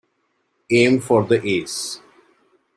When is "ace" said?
1.47-2.01